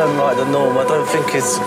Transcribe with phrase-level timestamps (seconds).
[0.00, 0.78] don't like the norm.
[0.78, 1.58] I don't think it's,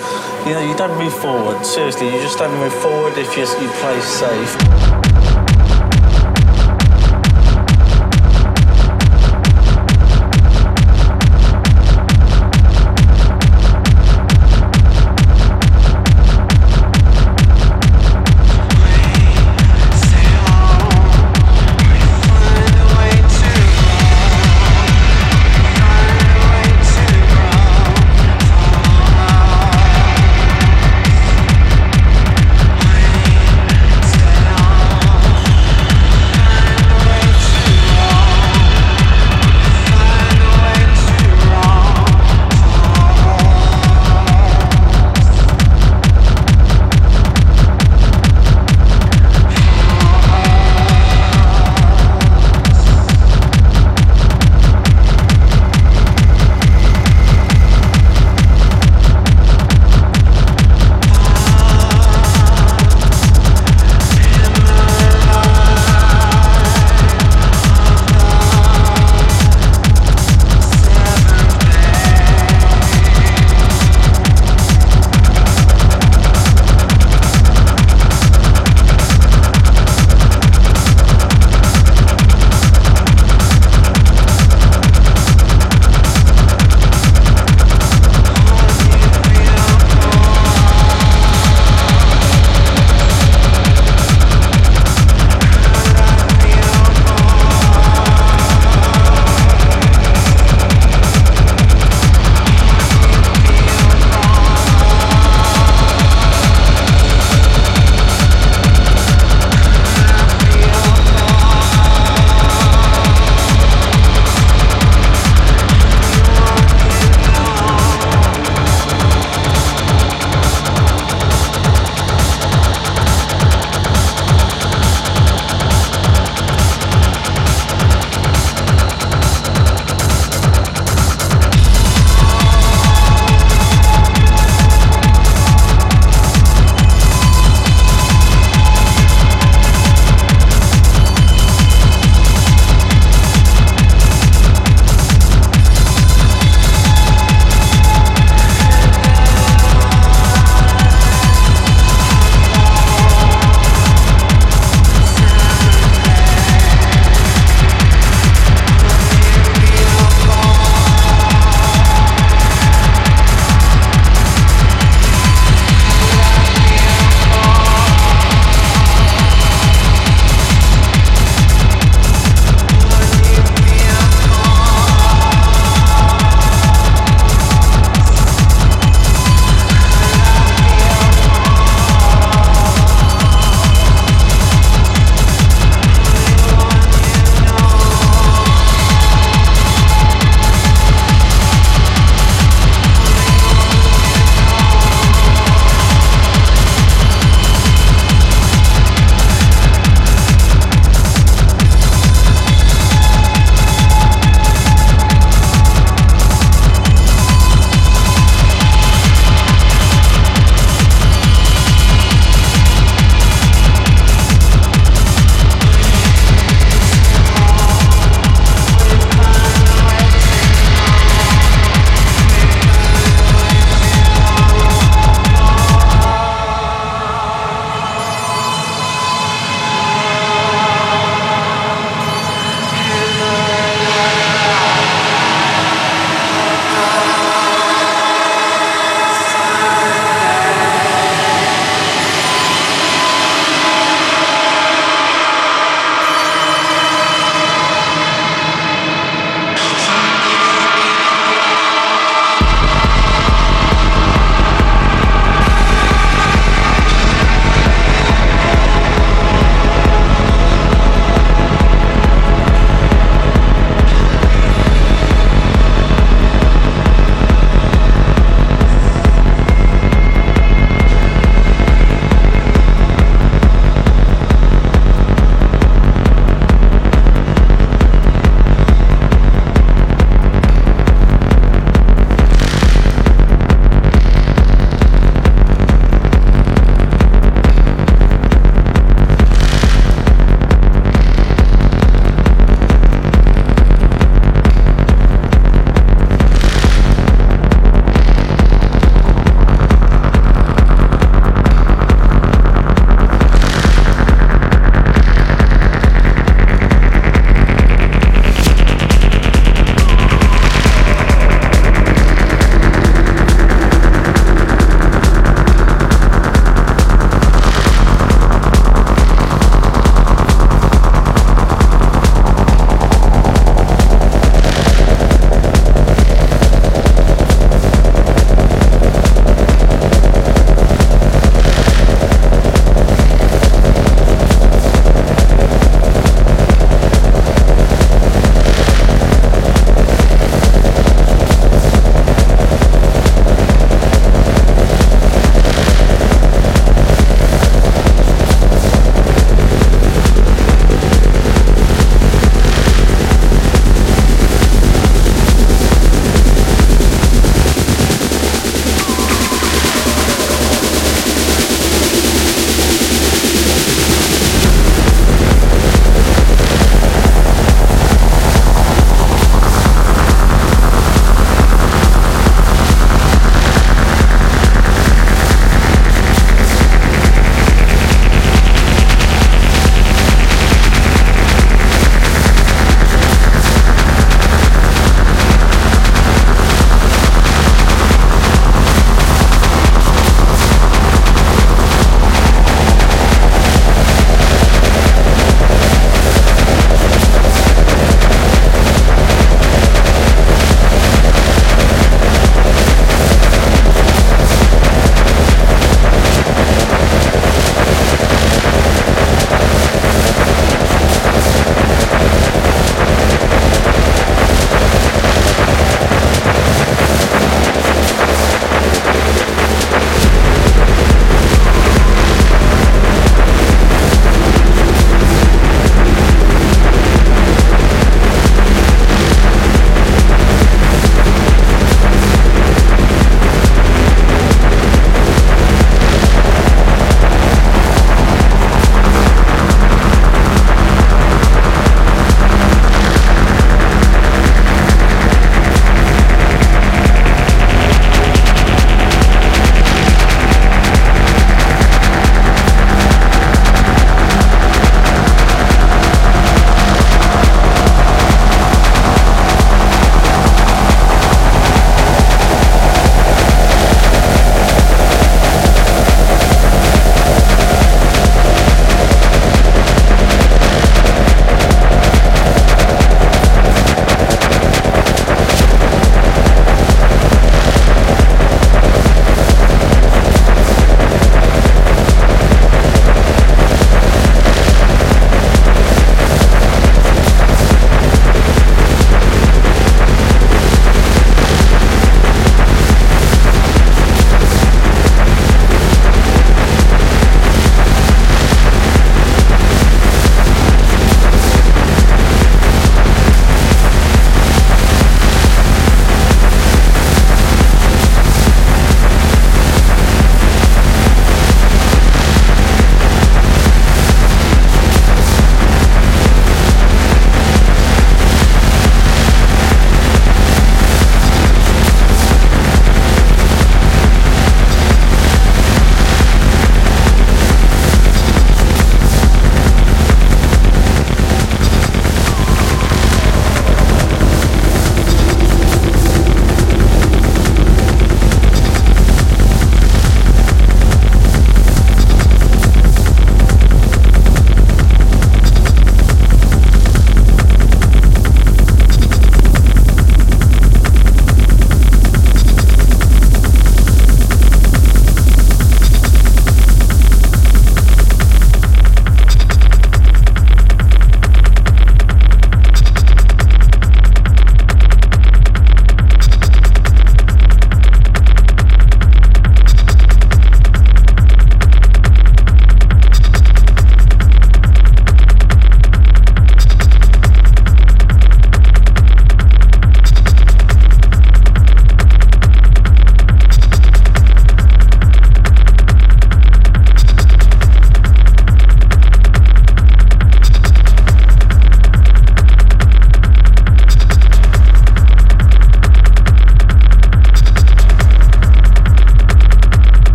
[0.48, 1.64] you know, you don't move forward.
[1.64, 5.33] Seriously, you just don't move forward if you, you play safe.